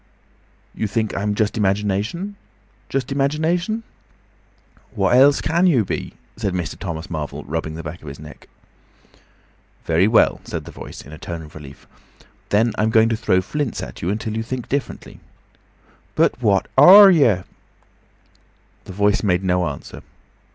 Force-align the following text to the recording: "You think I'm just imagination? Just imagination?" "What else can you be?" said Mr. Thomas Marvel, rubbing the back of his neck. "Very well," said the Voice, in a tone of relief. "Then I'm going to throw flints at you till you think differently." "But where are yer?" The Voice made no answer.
"You 0.73 0.87
think 0.87 1.15
I'm 1.15 1.35
just 1.35 1.59
imagination? 1.59 2.35
Just 2.89 3.11
imagination?" 3.11 3.83
"What 4.95 5.15
else 5.15 5.41
can 5.41 5.67
you 5.67 5.85
be?" 5.85 6.15
said 6.35 6.55
Mr. 6.55 6.75
Thomas 6.75 7.07
Marvel, 7.07 7.43
rubbing 7.43 7.75
the 7.75 7.83
back 7.83 8.01
of 8.01 8.07
his 8.07 8.17
neck. 8.17 8.49
"Very 9.85 10.07
well," 10.07 10.41
said 10.43 10.65
the 10.65 10.71
Voice, 10.71 11.03
in 11.05 11.11
a 11.13 11.19
tone 11.19 11.43
of 11.43 11.53
relief. 11.53 11.85
"Then 12.49 12.73
I'm 12.79 12.89
going 12.89 13.09
to 13.09 13.15
throw 13.15 13.41
flints 13.41 13.83
at 13.83 14.01
you 14.01 14.15
till 14.15 14.35
you 14.35 14.41
think 14.41 14.67
differently." 14.67 15.19
"But 16.15 16.41
where 16.41 16.61
are 16.79 17.11
yer?" 17.11 17.43
The 18.85 18.93
Voice 18.93 19.21
made 19.21 19.43
no 19.43 19.67
answer. 19.67 20.01